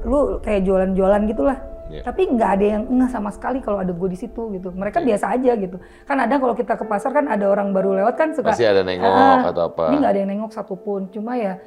lu 0.03 0.37
kayak 0.39 0.61
jualan-jualan 0.63 1.21
gitulah 1.27 1.57
Iya. 1.83 1.99
tapi 2.01 2.25
nggak 2.25 2.49
ada 2.49 2.65
yang 2.65 2.83
ngeh 2.87 3.09
sama 3.11 3.29
sekali 3.29 3.59
kalau 3.59 3.77
ada 3.77 3.91
gue 3.91 4.09
di 4.09 4.15
situ 4.15 4.49
gitu 4.49 4.71
mereka 4.71 4.97
Iya. 4.97 5.13
biasa 5.13 5.25
aja 5.29 5.51
gitu 5.53 5.77
kan 6.03 6.17
ada 6.17 6.39
kalau 6.39 6.55
kita 6.55 6.73
ke 6.73 6.85
pasar 6.87 7.11
kan 7.11 7.27
ada 7.27 7.45
orang 7.45 7.69
baru 7.69 7.99
lewat 7.99 8.15
kan 8.15 8.29
suka 8.31 8.49
Pasti 8.49 8.63
ada 8.63 8.81
nengok 8.81 9.05
Ah, 9.05 9.45
atau 9.45 9.67
apa. 9.67 9.91
Ini 9.91 10.01
nggak 10.01 10.09
ada 10.09 10.19
yang 10.19 10.31
nengok 10.31 10.51
satupun, 10.51 11.11
cuma 11.11 11.35
ya 11.35 11.59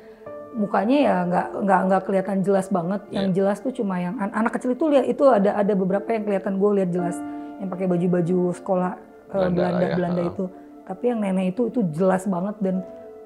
mukanya 0.57 0.97
ya 0.97 1.17
nggak 1.29 1.47
nggak 1.63 1.81
nggak 1.87 2.03
kelihatan 2.09 2.39
jelas 2.41 2.67
banget. 2.73 3.01
Yang 3.13 3.27
Iya. 3.29 3.37
jelas 3.37 3.57
tuh 3.61 3.73
cuma 3.73 4.01
yang 4.01 4.17
an- 4.17 4.33
anak 4.33 4.57
kecil 4.57 4.73
itu 4.73 4.85
lihat 4.89 5.07
itu 5.07 5.25
ada 5.29 5.51
ada 5.55 5.73
beberapa 5.77 6.09
yang 6.11 6.25
kelihatan 6.25 6.57
gue 6.57 6.71
lihat 6.81 6.91
jelas 6.91 7.17
yang 7.61 7.69
pakai 7.69 7.87
baju-baju 7.87 8.39
sekolah 8.53 8.93
eh, 8.97 9.33
Belanda 9.33 9.57
Belanda 9.61 9.85
ya, 9.85 9.95
Belanda 9.97 10.23
itu. 10.25 10.45
Tapi 10.87 11.05
yang 11.05 11.19
nenek 11.21 11.47
itu 11.53 11.63
itu 11.69 11.81
jelas 11.93 12.25
banget 12.25 12.57
dan 12.63 12.77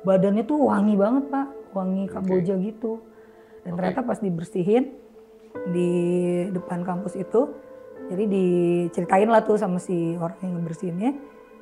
badannya 0.02 0.43
tuh 0.43 0.59
wangi 0.64 0.95
banget 0.97 1.25
pak, 1.28 1.47
wangi 1.71 2.09
Kamboja 2.09 2.54
gitu. 2.59 2.99
Dan 3.62 3.76
Oke. 3.76 3.85
ternyata 3.85 4.00
pas 4.02 4.19
dibersihin 4.19 4.97
di 5.69 5.90
depan 6.49 6.81
kampus 6.81 7.19
itu, 7.21 7.52
jadi 8.09 8.25
diceritain 8.25 9.28
lah 9.28 9.45
tuh 9.45 9.61
sama 9.61 9.76
si 9.76 10.16
orang 10.16 10.40
yang 10.40 10.52
ngebersihinnya. 10.57 11.12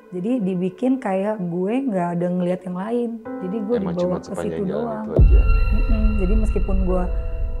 Jadi 0.09 0.41
dibikin 0.41 0.97
kayak 0.97 1.37
gue 1.37 1.73
nggak 1.85 2.07
ada 2.17 2.27
ngelihat 2.27 2.61
yang 2.65 2.77
lain. 2.77 3.09
Jadi 3.45 3.57
gue 3.61 3.75
Emang 3.77 3.93
dibawa 3.93 4.17
ke 4.17 4.33
situ 4.41 4.63
doang. 4.65 5.05
aja. 5.05 5.41
Mm-mm. 5.69 6.05
Jadi 6.17 6.33
meskipun 6.35 6.77
gue 6.83 7.03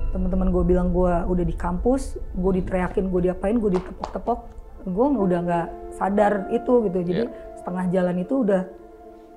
teman-teman 0.09 0.49
gue 0.49 0.63
bilang 0.65 0.89
gue 0.89 1.13
udah 1.29 1.45
di 1.45 1.53
kampus, 1.53 2.17
gue 2.33 2.51
diteriakin, 2.57 3.13
gue 3.13 3.21
diapain, 3.21 3.53
gue 3.53 3.77
ditepok-tepok, 3.77 4.39
gue 4.81 5.05
udah 5.05 5.39
nggak 5.45 5.67
sadar 5.93 6.49
itu 6.49 6.89
gitu. 6.89 6.99
Jadi 7.05 7.23
setengah 7.53 7.85
jalan 7.93 8.15
itu 8.17 8.41
udah 8.41 8.61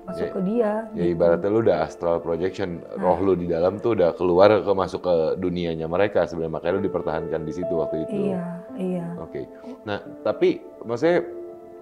masuk 0.03 0.25
Ya- 0.25 0.33
ke 0.33 0.39
dia. 0.41 0.71
Ya 0.97 1.05
ibaratnya 1.05 1.47
lu 1.47 1.61
udah 1.61 1.77
astral 1.85 2.17
projection, 2.17 2.81
roh 2.97 3.21
lu 3.21 3.37
di 3.37 3.45
dalam 3.45 3.77
tuh 3.77 3.93
udah 3.93 4.17
keluar 4.17 4.57
ke 4.57 4.71
masuk 4.73 5.05
ke 5.05 5.15
dunianya 5.37 5.85
mereka 5.85 6.25
sebenarnya 6.25 6.49
makanya 6.51 6.73
lu 6.75 6.83
dipertahankan 6.83 7.41
di 7.45 7.53
situ 7.53 7.71
waktu 7.71 8.09
itu. 8.09 8.33
Iya, 8.33 8.41
iya. 8.75 9.05
Oke. 9.21 9.45
Nah, 9.85 10.01
tapi 10.25 10.57
maksudnya 10.81 11.21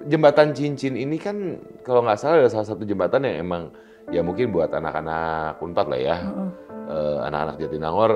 jembatan 0.06 0.52
cincin 0.52 0.94
ini 0.94 1.16
kan 1.16 1.58
kalau 1.82 2.02
nggak 2.02 2.18
salah 2.18 2.40
ada 2.40 2.50
salah 2.50 2.68
satu 2.68 2.84
jembatan 2.84 3.24
yang 3.24 3.38
emang 3.42 3.64
ya 4.10 4.22
mungkin 4.22 4.50
buat 4.50 4.70
anak-anak 4.70 5.58
Unpad 5.58 5.88
lah 5.88 6.00
ya. 6.00 6.18
Heeh. 6.18 6.50
Eh, 6.82 7.18
anak-anak 7.24 7.56
Jatinangor 7.58 8.12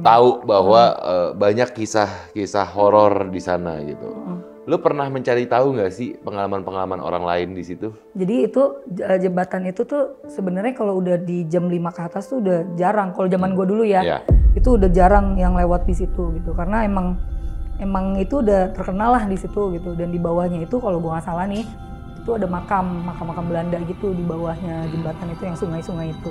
tahu 0.00 0.28
bahwa 0.42 0.82
eh, 0.96 1.30
banyak 1.34 1.70
kisah-kisah 1.72 2.66
horor 2.72 3.28
di 3.28 3.38
sana 3.38 3.76
gitu. 3.82 4.08
Heeh. 4.08 4.38
Lu 4.68 4.76
pernah 4.76 5.08
mencari 5.08 5.48
tahu 5.48 5.72
nggak 5.74 5.92
sih 5.92 6.12
pengalaman-pengalaman 6.20 7.00
orang 7.00 7.24
lain 7.24 7.48
di 7.56 7.64
situ? 7.64 7.88
Jadi 8.12 8.44
itu 8.44 8.62
j- 8.86 9.16
jembatan 9.18 9.64
itu 9.64 9.80
tuh 9.82 10.20
sebenarnya 10.28 10.76
kalau 10.76 11.00
udah 11.00 11.16
di 11.16 11.48
jam 11.48 11.72
5 11.72 11.88
ke 11.88 12.04
atas 12.04 12.28
tuh 12.28 12.44
udah 12.44 12.76
jarang. 12.76 13.16
Kalau 13.16 13.32
zaman 13.32 13.56
gue 13.56 13.64
dulu 13.64 13.80
ya, 13.80 14.04
Ya. 14.04 14.18
itu 14.52 14.76
udah 14.76 14.92
jarang 14.92 15.40
yang 15.40 15.56
lewat 15.56 15.88
di 15.88 15.96
situ 15.96 16.36
gitu. 16.36 16.52
Karena 16.52 16.84
emang 16.84 17.16
emang 17.78 18.18
itu 18.18 18.42
udah 18.42 18.74
terkenal 18.74 19.14
lah 19.14 19.24
di 19.24 19.34
situ 19.34 19.74
gitu. 19.74 19.94
Dan 19.94 20.10
di 20.10 20.18
bawahnya 20.18 20.62
itu 20.62 20.76
kalau 20.78 20.98
gue 20.98 21.10
nggak 21.10 21.26
salah 21.26 21.46
nih, 21.46 21.62
itu 22.18 22.30
ada 22.36 22.44
makam 22.44 23.06
makam-makam 23.06 23.44
Belanda 23.48 23.78
gitu 23.88 24.12
di 24.12 24.20
bawahnya 24.20 24.84
jembatan 24.92 25.26
itu 25.32 25.42
yang 25.48 25.56
sungai-sungai 25.56 26.12
itu 26.12 26.30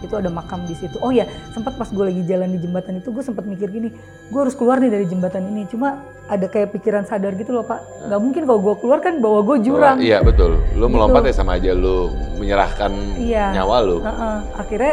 itu 0.00 0.16
ada 0.16 0.32
makam 0.32 0.64
di 0.64 0.72
situ 0.72 0.96
oh 1.04 1.12
ya 1.12 1.28
sempat 1.52 1.76
pas 1.76 1.84
gue 1.84 2.00
lagi 2.00 2.24
jalan 2.24 2.56
di 2.56 2.64
jembatan 2.64 3.04
itu 3.04 3.12
gue 3.12 3.20
sempat 3.20 3.44
mikir 3.44 3.68
gini 3.68 3.92
gue 4.32 4.40
harus 4.40 4.56
keluar 4.56 4.80
nih 4.80 4.88
dari 4.88 5.04
jembatan 5.04 5.44
ini 5.52 5.68
cuma 5.68 6.00
ada 6.24 6.48
kayak 6.48 6.72
pikiran 6.72 7.04
sadar 7.04 7.36
gitu 7.36 7.52
loh 7.52 7.68
pak 7.68 7.84
nggak 8.08 8.16
mungkin 8.16 8.42
kalau 8.48 8.60
gue 8.64 8.74
keluar 8.80 9.04
kan 9.04 9.20
bawa 9.20 9.44
gue 9.44 9.60
jurang 9.60 10.00
iya 10.00 10.24
betul. 10.24 10.56
Lu 10.72 10.88
Gitu. 10.88 10.96
melompat 10.96 11.28
ya 11.28 11.34
sama 11.36 11.60
aja 11.60 11.76
lu 11.76 12.08
menyerahkan 12.40 12.88
Iya. 13.20 13.60
nyawa 13.60 13.76
lu. 13.84 13.96
Heeh. 14.00 14.36
akhirnya 14.56 14.92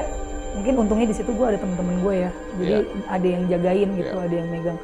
mungkin 0.59 0.73
untungnya 0.75 1.07
di 1.07 1.15
situ 1.15 1.31
gue 1.31 1.47
ada 1.47 1.59
temen-temen 1.59 1.95
gue 2.03 2.13
ya 2.27 2.31
jadi 2.59 2.73
ada 3.07 3.27
yang 3.31 3.43
jagain 3.47 3.89
gitu 3.95 4.11
Iya. 4.11 4.25
ada 4.27 4.35
yang 4.35 4.47
megang 4.51 4.77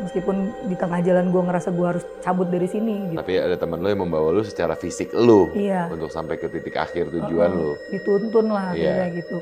meskipun 0.00 0.36
di 0.66 0.74
tengah 0.74 1.00
jalan 1.00 1.28
gue 1.28 1.42
ngerasa 1.44 1.68
gue 1.70 1.86
harus 1.86 2.04
cabut 2.20 2.48
dari 2.48 2.66
sini 2.66 3.12
gitu. 3.12 3.20
Tapi 3.20 3.34
ada 3.36 3.56
teman 3.56 3.78
lu 3.78 3.88
yang 3.88 4.02
membawa 4.02 4.32
lu 4.32 4.42
secara 4.42 4.74
fisik 4.74 5.12
lu 5.12 5.52
iya. 5.52 5.86
untuk 5.88 6.08
sampai 6.08 6.36
ke 6.36 6.48
titik 6.48 6.74
akhir 6.74 7.08
tujuan 7.10 7.50
Heeh, 7.52 7.60
lu. 7.60 7.70
dituntun 7.92 8.46
lah 8.48 8.72
Iya. 8.72 8.90
akhirnya 8.96 9.06
gitu. 9.20 9.36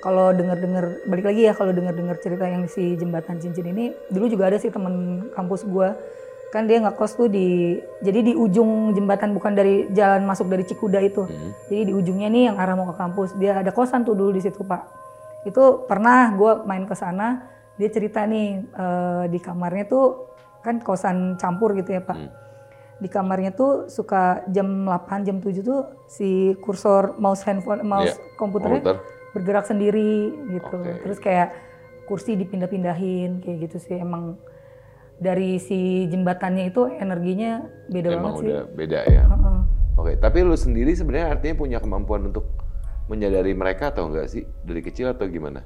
Kalau 0.00 0.32
dengar-dengar 0.32 0.84
balik 1.04 1.26
lagi 1.28 1.44
ya 1.44 1.52
kalau 1.52 1.76
dengar-dengar 1.76 2.16
cerita 2.18 2.48
yang 2.48 2.64
si 2.64 2.96
jembatan 2.96 3.36
cincin 3.36 3.68
ini 3.68 3.92
dulu 4.08 4.32
juga 4.32 4.48
ada 4.48 4.56
sih 4.56 4.72
temen 4.72 5.26
kampus 5.36 5.68
gua. 5.68 5.92
Kan 6.50 6.66
dia 6.66 6.82
ngekos 6.82 7.14
tuh 7.14 7.28
di 7.28 7.78
jadi 8.00 8.26
di 8.26 8.32
ujung 8.32 8.90
jembatan 8.90 9.36
bukan 9.36 9.52
dari 9.54 9.86
jalan 9.92 10.24
masuk 10.24 10.48
dari 10.48 10.64
Cikuda 10.64 10.98
itu. 11.04 11.28
Hmm. 11.28 11.52
jadi 11.68 11.82
di 11.84 11.92
ujungnya 11.92 12.26
nih 12.26 12.42
yang 12.50 12.56
arah 12.56 12.74
mau 12.74 12.88
ke 12.88 12.96
kampus. 12.96 13.36
Dia 13.36 13.60
ada 13.60 13.70
kosan 13.70 14.02
tuh 14.02 14.16
dulu 14.16 14.32
di 14.32 14.40
situ 14.40 14.64
pak. 14.64 14.82
Itu 15.44 15.84
pernah 15.84 16.32
gua 16.32 16.64
main 16.64 16.88
ke 16.88 16.96
sana 16.96 17.44
dia 17.80 17.88
cerita 17.88 18.20
nih 18.22 18.48
eh, 18.60 19.24
di 19.26 19.38
kamarnya 19.38 19.84
tuh 19.84 20.28
kan 20.60 20.76
kosan 20.78 21.16
campur 21.34 21.72
gitu 21.72 21.90
ya 21.90 22.02
pak 22.02 22.12
Hmm. 22.14 22.28
di 23.00 23.08
kamarnya 23.08 23.50
tuh 23.50 23.88
suka 23.88 24.44
jam 24.46 24.84
8 24.84 25.24
jam 25.24 25.40
7 25.40 25.64
tuh 25.64 25.80
si 26.04 26.28
kursor 26.60 27.16
mouse 27.16 27.40
handphone 27.42 27.80
mouse 27.82 28.12
Iya, 28.12 28.36
komputernya 28.36 28.80
Komputer. 28.84 28.96
bergerak 29.32 29.64
sendiri 29.64 30.12
gitu 30.50 30.76
Oke. 30.76 31.00
terus 31.00 31.16
kayak 31.18 31.48
kursi 32.04 32.36
dipindah-pindahin 32.36 33.40
kayak 33.40 33.56
gitu 33.64 33.80
sih 33.80 33.96
emang 33.96 34.36
dari 35.16 35.56
si 35.56 35.78
jembatannya 36.06 36.68
itu 36.68 36.92
energinya 36.92 37.64
beda 37.88 38.08
banget 38.10 38.20
Emang 38.20 38.36
sih 38.36 38.48
udah 38.48 38.64
beda 38.70 39.00
ya. 39.06 39.24
Heeh. 39.24 39.58
Oke, 39.94 40.12
tapi 40.16 40.38
lu 40.40 40.56
sendiri 40.56 40.92
sebenarnya 40.92 41.28
artinya 41.30 41.56
punya 41.56 41.78
kemampuan 41.78 42.24
untuk 42.26 42.48
menyadari 43.04 43.52
mereka 43.52 43.92
atau 43.92 44.08
enggak 44.08 44.28
sih 44.28 44.48
dari 44.60 44.80
kecil 44.80 45.12
atau 45.12 45.24
gimana? 45.24 45.60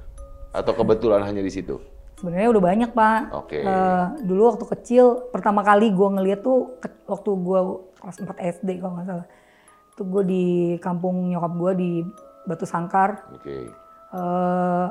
Atau 0.50 0.74
kebetulan 0.74 1.22
hanya 1.22 1.38
di 1.38 1.50
situ? 1.50 1.78
Sebenarnya 2.24 2.48
udah 2.56 2.64
banyak 2.64 2.90
pak 2.96 3.20
Oke. 3.36 3.60
Eh, 3.60 4.04
dulu 4.24 4.48
waktu 4.48 4.64
kecil 4.64 5.28
pertama 5.28 5.60
kali 5.60 5.92
gue 5.92 6.08
ngeliat 6.08 6.40
tuh 6.40 6.80
ke- 6.80 7.04
waktu 7.04 7.28
gue 7.36 7.60
kelas 8.00 8.16
4 8.16 8.32
SD 8.64 8.80
kalau 8.80 8.96
nggak 8.96 9.08
salah 9.12 9.26
itu 9.92 10.02
gue 10.08 10.22
di 10.24 10.44
kampung 10.80 11.28
nyokap 11.28 11.52
gue 11.52 11.72
di 11.76 11.90
Batu 12.48 12.64
Sangkar 12.64 13.28
Oke. 13.28 13.68
eh 13.68 14.88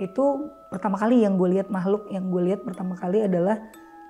itu 0.00 0.24
pertama 0.72 0.96
kali 0.96 1.20
yang 1.20 1.36
gue 1.36 1.60
lihat 1.60 1.68
makhluk 1.68 2.08
yang 2.08 2.32
gue 2.32 2.40
lihat 2.48 2.64
pertama 2.64 2.96
kali 2.96 3.20
adalah 3.20 3.60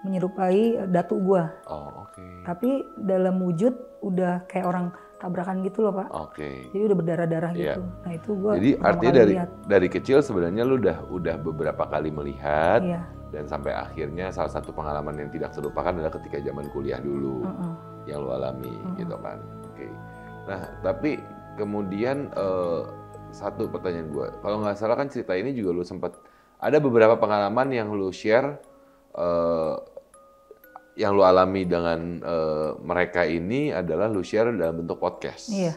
menyerupai 0.02 0.60
datu 0.88 1.16
gue 1.18 1.42
Oh, 1.66 2.06
oke. 2.06 2.24
tapi 2.42 2.70
dalam 2.96 3.38
wujud 3.38 3.72
udah 4.00 4.44
kayak 4.46 4.64
orang 4.64 4.86
tabrakan 5.20 5.60
gitu 5.60 5.84
loh 5.84 5.92
pak 5.92 6.08
Oke. 6.10 6.72
jadi 6.72 6.82
udah 6.88 6.96
berdarah-darah 6.96 7.52
Iya. 7.52 7.76
gitu 7.76 7.82
nah 8.00 8.12
itu 8.12 8.30
gue 8.32 8.52
Jadi 8.56 8.70
artinya 8.80 9.12
dari 9.14 9.34
dari 9.68 9.88
kecil 9.88 10.18
sebenarnya 10.20 10.64
lu 10.64 10.80
udah 10.80 10.98
udah 11.12 11.36
beberapa 11.36 11.84
kali 11.84 12.08
melihat 12.08 12.80
iya 12.80 13.04
dan 13.30 13.46
sampai 13.46 13.70
akhirnya 13.70 14.32
salah 14.32 14.50
satu 14.50 14.72
pengalaman 14.72 15.14
yang 15.14 15.30
tidak 15.30 15.54
terlupakan 15.54 15.94
adalah 15.94 16.10
ketika 16.10 16.40
zaman 16.40 16.66
kuliah 16.72 16.98
dulu 16.98 17.46
heeh. 17.46 17.74
yang 18.08 18.26
lu 18.26 18.34
alami 18.34 18.74
Mm-mm. 18.74 18.98
gitu 18.98 19.14
kan. 19.22 19.38
Oke. 19.70 19.86
Nah, 20.50 20.60
tapi 20.82 21.22
kemudian 21.54 22.26
eh, 22.34 22.82
satu 23.30 23.70
pertanyaan 23.70 24.10
gue, 24.10 24.26
kalau 24.42 24.58
nggak 24.58 24.74
salah 24.74 24.98
kan 24.98 25.06
cerita 25.06 25.38
ini 25.38 25.54
juga 25.54 25.70
lu 25.70 25.86
sempat 25.86 26.18
ada 26.58 26.82
beberapa 26.82 27.14
pengalaman 27.14 27.70
yang 27.70 27.94
lu 27.94 28.10
share 28.10 28.58
eh, 29.14 29.74
yang 30.98 31.14
lu 31.14 31.22
alami 31.22 31.62
dengan 31.66 32.18
eh, 32.20 32.70
mereka 32.82 33.26
ini 33.26 33.70
adalah 33.70 34.10
lu 34.10 34.22
share 34.22 34.50
dalam 34.54 34.82
bentuk 34.84 34.98
podcast. 34.98 35.50
iya 35.50 35.74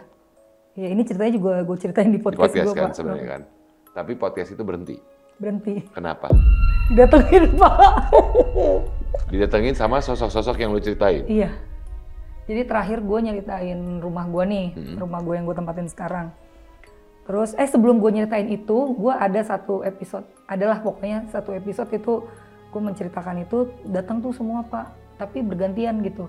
iya 0.73 0.89
ini 0.89 1.05
ceritanya 1.05 1.37
juga 1.37 1.51
gue 1.61 1.77
ceritain 1.77 2.09
di 2.09 2.17
Di 2.17 2.25
podcast, 2.25 2.41
podcast 2.49 2.67
gue 2.67 2.75
kan 2.75 2.89
pak 2.89 2.95
sebenarnya 2.97 3.27
kan. 3.29 3.41
Tapi 3.93 4.11
podcast 4.17 4.49
itu 4.57 4.63
berhenti. 4.65 4.97
berhenti 5.33 5.81
Kenapa? 5.93 6.29
datengin 6.93 7.53
pak 7.61 8.09
Didatengin 9.29 9.73
sama 9.77 10.01
sosok-sosok 10.01 10.61
yang 10.61 10.73
lu 10.73 10.81
ceritain. 10.81 11.25
Iya. 11.25 11.53
Jadi 12.43 12.61
terakhir 12.67 12.99
gue 12.99 13.19
nyeritain 13.23 13.79
rumah 14.03 14.27
gue 14.27 14.43
nih, 14.45 14.67
Mm-mm. 14.75 14.97
rumah 14.99 15.23
gue 15.23 15.33
yang 15.37 15.45
gue 15.47 15.55
tempatin 15.55 15.87
sekarang. 15.87 16.27
Terus, 17.23 17.55
eh 17.55 17.69
sebelum 17.69 18.03
gue 18.03 18.11
nyeritain 18.19 18.51
itu, 18.51 18.77
gue 18.99 19.13
ada 19.15 19.39
satu 19.47 19.79
episode, 19.79 20.27
adalah 20.43 20.83
pokoknya 20.83 21.31
satu 21.31 21.55
episode 21.55 21.87
itu 21.95 22.27
gue 22.73 22.81
menceritakan 22.81 23.35
itu 23.39 23.57
datang 23.85 24.17
tuh 24.17 24.33
semua 24.33 24.65
pak, 24.65 24.89
tapi 25.15 25.39
bergantian 25.39 26.01
gitu. 26.01 26.25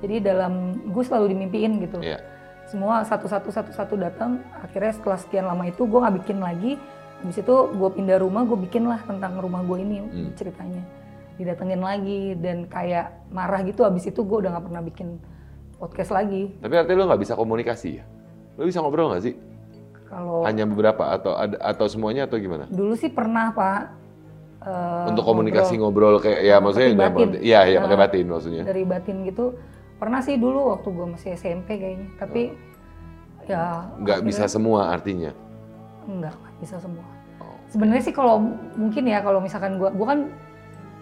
Jadi 0.00 0.24
dalam 0.24 0.52
gue 0.88 1.04
selalu 1.04 1.36
dimimpiin 1.36 1.76
gitu. 1.78 2.00
Iya. 2.00 2.24
Semua 2.64 3.04
satu-satu 3.04 3.52
satu-satu 3.52 3.94
datang. 3.94 4.40
Akhirnya 4.56 4.96
setelah 4.96 5.18
sekian 5.20 5.44
lama 5.44 5.68
itu 5.68 5.84
gue 5.84 5.98
nggak 5.98 6.16
bikin 6.24 6.38
lagi. 6.40 6.80
Habis 7.20 7.36
itu 7.38 7.52
gue 7.68 7.90
pindah 7.92 8.16
rumah, 8.16 8.48
gue 8.48 8.56
bikin 8.58 8.88
lah 8.88 9.04
tentang 9.04 9.36
rumah 9.36 9.60
gue 9.60 9.76
ini 9.78 10.00
Hmm. 10.00 10.32
ceritanya. 10.32 10.80
Didatengin 11.36 11.80
lagi 11.80 12.32
dan 12.36 12.64
kayak 12.64 13.28
marah 13.28 13.60
gitu. 13.60 13.84
Habis 13.84 14.08
itu 14.08 14.24
gue 14.24 14.36
udah 14.40 14.56
nggak 14.56 14.64
pernah 14.64 14.80
bikin 14.80 15.20
podcast 15.76 16.10
lagi. 16.10 16.48
Tapi 16.56 16.74
artinya 16.74 16.96
lu 16.96 17.06
nggak 17.06 17.20
bisa 17.20 17.36
komunikasi 17.36 18.00
ya? 18.00 18.04
Lu 18.56 18.64
bisa 18.64 18.80
ngobrol 18.80 19.12
nggak 19.12 19.24
sih? 19.24 19.34
Kalau 20.08 20.42
Hanya 20.42 20.64
beberapa 20.64 21.06
atau 21.06 21.36
ada 21.36 21.54
atau 21.60 21.86
semuanya 21.86 22.26
atau 22.26 22.34
gimana? 22.34 22.66
dulu 22.66 22.96
sih 22.96 23.06
pernah 23.06 23.52
pak. 23.52 23.99
Eh, 24.60 25.04
Untuk 25.06 25.22
komunikasi 25.22 25.74
ngobrol 25.74 26.16
ngobrol 26.16 26.22
kayak 26.22 26.40
ya 26.42 26.56
maksudnya 26.58 26.86
Pakai 26.86 26.98
dalam 26.98 27.08
batin. 27.08 27.26
konteks- 27.26 27.42
Iya, 27.42 27.60
iya 27.64 27.78
pakai 27.80 27.98
batin 27.98 28.24
maksudnya. 28.26 28.62
dari 28.62 28.82
batin 28.84 29.16
gitu. 29.24 29.44
Pernah 29.96 30.20
sih 30.20 30.36
dulu 30.36 30.60
waktu 30.70 30.88
gue 30.88 31.06
masih 31.08 31.30
SMP 31.34 31.68
kayaknya. 31.74 32.08
Tapi 32.16 32.42
ya 33.46 33.88
Nggak 33.96 34.18
bisa 34.22 34.44
semua 34.46 34.90
artinya. 34.90 35.32
Enggak, 36.02 36.32
nggak 36.34 36.54
bisa 36.58 36.76
semua. 36.76 37.04
Oh. 37.38 37.56
Sebenarnya 37.66 38.02
sih 38.02 38.12
kalau 38.12 38.40
mungkin 38.74 39.04
ya 39.04 39.20
kalau 39.20 39.38
misalkan 39.38 39.76
gua 39.76 39.90
gua 39.90 40.06
kan 40.08 40.20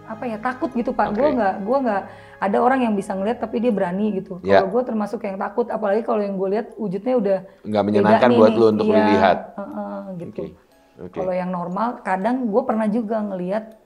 apa 0.04 0.24
ya 0.24 0.38
takut 0.38 0.70
gitu 0.72 0.90
pak. 0.90 1.12
Gua 1.12 1.28
Oke. 1.28 1.36
nggak 1.36 1.54
gua 1.62 1.78
nggak 1.80 2.02
ada 2.38 2.58
orang 2.58 2.80
yang 2.80 2.94
bisa 2.94 3.12
ngeliat 3.12 3.38
tapi 3.38 3.58
dia 3.58 3.70
berani 3.70 4.14
gitu. 4.14 4.38
Ya. 4.40 4.60
Kalau 4.60 4.70
gua 4.72 4.82
termasuk 4.82 5.20
yang 5.20 5.36
takut, 5.36 5.66
apalagi 5.68 6.02
kalau 6.02 6.18
yang 6.18 6.34
gue 6.34 6.48
lihat 6.48 6.66
wujudnya 6.74 7.14
udah 7.14 7.38
Nggak 7.62 7.82
menyenangkan 7.84 8.30
buat 8.32 8.50
nih. 8.50 8.56
lu 8.56 8.66
untuk 8.68 8.86
Iya, 8.86 8.94
dilihat. 8.96 9.38
heeh, 9.54 9.98
gitu. 10.16 10.42
Oke. 10.46 10.67
Oke. 10.98 11.14
Kalau 11.14 11.30
yang 11.30 11.48
normal, 11.48 12.02
kadang 12.02 12.46
gue 12.46 12.62
pernah 12.62 12.86
juga 12.86 13.22
ngelihat, 13.22 13.78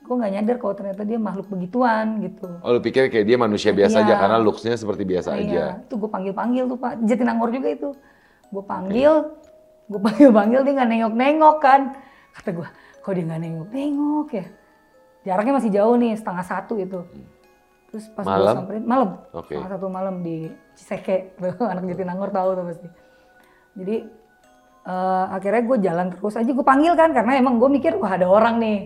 gue 0.00 0.14
nggak 0.14 0.32
nyadar 0.32 0.56
kalau 0.56 0.74
ternyata 0.74 1.02
dia 1.02 1.18
makhluk 1.18 1.46
begituan 1.48 2.22
gitu. 2.22 2.46
Oh, 2.62 2.70
lu 2.70 2.80
pikir 2.80 3.10
kayak 3.10 3.26
dia 3.26 3.34
manusia 3.34 3.70
biasa 3.70 3.96
Iya. 3.96 4.06
aja 4.06 4.14
karena 4.16 4.36
looks-nya 4.38 4.74
seperti 4.74 5.02
biasa 5.02 5.28
Nah, 5.28 5.36
aja. 5.36 5.50
Iya, 5.50 5.66
itu 5.82 5.94
gue 5.94 6.08
panggil-panggil 6.08 6.64
tuh 6.66 6.78
Pak. 6.78 6.92
Jatinangor 7.04 7.50
juga 7.50 7.68
itu. 7.68 7.88
Gue 8.48 8.62
panggil, 8.62 9.12
gue 9.86 10.00
panggil-panggil 10.00 10.60
dia 10.62 10.72
nggak 10.72 10.90
nengok-nengok 10.90 11.56
kan. 11.58 11.80
Kata 12.30 12.50
gue, 12.52 12.68
kok 12.96 13.12
dia 13.12 13.24
nggak 13.26 13.40
nengok-nengok 13.40 14.28
ya? 14.30 14.46
Jaraknya 15.20 15.52
masih 15.52 15.70
jauh 15.70 15.94
nih, 15.94 16.12
setengah 16.14 16.44
satu 16.44 16.74
itu. 16.78 17.00
Terus 17.90 18.06
pas 18.14 18.22
gue 18.22 18.30
Malam? 18.30 18.54
samperin, 18.56 18.84
malam. 18.86 19.10
Oke. 19.34 19.58
Setengah 19.58 19.72
satu 19.74 19.86
malam 19.90 20.22
di 20.22 20.46
Ciseke. 20.78 21.34
Anak 21.74 21.82
Jatinangor 21.84 22.30
tahu 22.30 22.48
tuh 22.54 22.64
pasti. 22.70 22.88
Jadi 23.74 23.96
eh, 24.82 25.24
akhirnya 25.30 25.62
gue 25.62 25.78
jalan 25.80 26.06
terus 26.08 26.34
aja. 26.34 26.48
Gue 26.48 26.62
panggil 26.62 26.92
kan, 26.94 27.10
karena 27.10 27.36
emang 27.36 27.56
gue 27.56 27.68
mikir, 27.68 27.96
wah 27.96 28.10
ada 28.10 28.24
orang 28.24 28.56
nih. 28.56 28.78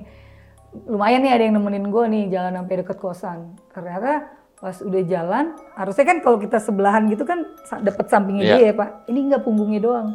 Lumayan 0.86 1.22
nih 1.22 1.32
ada 1.32 1.42
yang 1.44 1.54
nemenin 1.54 1.86
gue 1.86 2.04
nih 2.08 2.24
jalan 2.28 2.52
sampai 2.56 2.74
deket 2.76 2.98
kosan. 2.98 3.38
Ternyata 3.70 4.26
pas 4.54 4.76
udah 4.80 5.02
jalan, 5.04 5.44
harusnya 5.74 6.04
kan 6.04 6.18
kalau 6.18 6.38
kita 6.38 6.56
sebelahan 6.56 7.04
gitu 7.06 7.22
kan 7.22 7.44
dapet 7.80 8.06
sampingnya 8.08 8.42
Iya. 8.42 8.54
dia 8.54 8.64
ya 8.64 8.74
pak. 8.74 8.90
Ini 9.06 9.18
nggak 9.28 9.42
punggungnya 9.42 9.80
doang. 9.80 10.08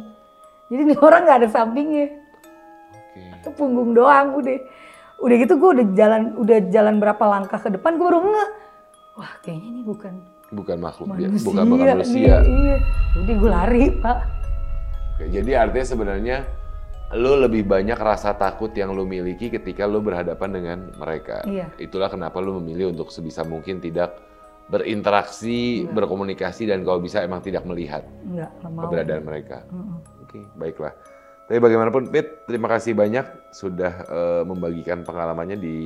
Jadi 0.68 0.80
ini 0.82 0.94
orang 1.06 1.20
nggak 1.22 1.38
ada 1.40 1.48
sampingnya, 1.48 2.06
Oke. 2.90 3.20
itu 3.38 3.48
punggung 3.54 3.90
doang 3.92 4.34
udah. 4.34 4.58
Udah 5.20 5.36
gitu 5.36 5.54
gue 5.54 5.70
udah 5.70 5.86
jalan 5.92 6.22
udah 6.34 6.58
jalan 6.68 6.96
berapa 6.96 7.20
langkah 7.22 7.56
ke 7.56 7.68
depan 7.70 7.94
gue 7.94 8.04
baru 8.04 8.20
ngeh. 8.20 8.50
Wah 9.16 9.32
kayaknya 9.40 9.68
ini 9.70 9.82
bukan 9.82 10.14
Bukan 10.50 10.76
makhluk 10.76 11.06
manusia. 11.08 11.46
bukan 11.46 11.64
bukan 11.68 11.84
nih. 11.84 11.94
manusia. 11.94 12.34
Iya. 12.42 12.76
Udah 13.16 13.34
gue 13.36 13.50
lari 13.50 13.84
pak. 13.96 14.18
Oke, 15.20 15.28
jadi 15.28 15.60
artinya 15.60 15.84
sebenarnya 15.84 16.36
lu 17.12 17.36
lebih 17.36 17.68
banyak 17.68 18.00
rasa 18.00 18.32
takut 18.32 18.72
yang 18.72 18.96
lu 18.96 19.04
miliki 19.04 19.52
ketika 19.52 19.84
lu 19.84 20.00
berhadapan 20.00 20.48
dengan 20.48 20.78
mereka. 20.96 21.44
Iya. 21.44 21.68
Itulah 21.76 22.08
kenapa 22.08 22.40
lu 22.40 22.56
memilih 22.56 22.96
untuk 22.96 23.12
sebisa 23.12 23.44
mungkin 23.44 23.84
tidak 23.84 24.16
berinteraksi, 24.72 25.84
Iya. 25.84 25.92
berkomunikasi 25.92 26.72
dan 26.72 26.88
kalau 26.88 27.04
bisa 27.04 27.20
emang 27.20 27.44
tidak 27.44 27.68
melihat 27.68 28.00
Enggak, 28.24 28.48
keberadaan 28.64 29.24
mereka. 29.28 29.68
Mm-mm. 29.68 30.00
Oke, 30.24 30.40
baiklah. 30.56 30.96
Tapi 31.50 31.58
bagaimanapun, 31.60 32.08
Pit, 32.08 32.48
terima 32.48 32.72
kasih 32.72 32.96
banyak 32.96 33.52
sudah 33.52 33.92
eh, 34.08 34.42
membagikan 34.48 35.04
pengalamannya 35.04 35.60
di 35.60 35.76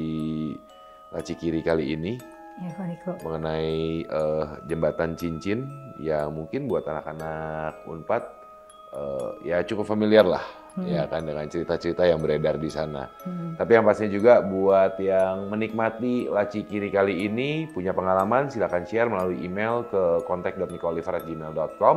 Laci 1.11 1.35
Kiri 1.35 1.59
kali 1.59 1.91
ini. 1.91 2.15
Ya, 2.55 2.71
mengenai 3.27 4.07
eh, 4.07 4.45
jembatan 4.71 5.19
cincin 5.19 5.67
yang 5.99 6.31
mungkin 6.31 6.71
buat 6.71 6.87
anak-anak 6.87 7.83
Unpad 7.91 8.44
eh, 8.95 9.31
ya 9.51 9.59
cukup 9.67 9.91
familiar 9.91 10.25
lah 10.25 10.65
ya 10.83 11.07
kan 11.07 11.23
dengan 11.23 11.47
cerita-cerita 11.47 12.03
yang 12.03 12.19
beredar 12.19 12.59
di 12.59 12.67
sana. 12.67 13.07
Hmm. 13.23 13.55
Tapi 13.55 13.79
yang 13.79 13.87
pastinya 13.87 14.11
juga 14.11 14.43
buat 14.43 14.99
yang 14.99 15.47
menikmati 15.47 16.27
laci 16.27 16.67
kiri 16.67 16.91
kali 16.91 17.31
ini 17.31 17.71
punya 17.71 17.95
pengalaman 17.95 18.51
silakan 18.51 18.83
share 18.83 19.07
melalui 19.07 19.39
email 19.47 19.87
ke 19.87 20.27
contact.nicooliver@gmail.com 20.27 21.97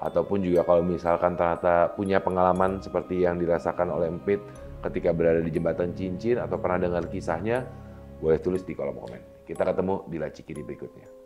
ataupun 0.00 0.38
juga 0.42 0.66
kalau 0.66 0.82
misalkan 0.82 1.38
ternyata 1.38 1.94
punya 1.94 2.18
pengalaman 2.18 2.82
seperti 2.82 3.22
yang 3.22 3.38
dirasakan 3.38 3.94
oleh 3.94 4.10
Empit 4.10 4.42
ketika 4.90 5.14
berada 5.14 5.38
di 5.44 5.52
jembatan 5.54 5.94
cincin 5.94 6.42
atau 6.42 6.58
pernah 6.58 6.82
dengar 6.82 7.06
kisahnya 7.06 7.62
boleh 8.18 8.42
tulis 8.42 8.66
di 8.66 8.74
kolom 8.74 8.98
komen. 8.98 9.46
Kita 9.46 9.62
ketemu 9.62 10.08
di 10.10 10.16
laci 10.18 10.42
kiri 10.42 10.66
berikutnya. 10.66 11.19